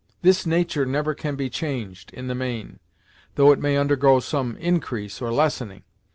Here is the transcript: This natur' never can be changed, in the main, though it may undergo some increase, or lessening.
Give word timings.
This 0.23 0.47
natur' 0.47 0.87
never 0.87 1.13
can 1.13 1.35
be 1.35 1.47
changed, 1.47 2.11
in 2.11 2.25
the 2.25 2.33
main, 2.33 2.79
though 3.35 3.51
it 3.51 3.59
may 3.59 3.77
undergo 3.77 4.19
some 4.19 4.57
increase, 4.57 5.21
or 5.21 5.31
lessening. 5.31 5.83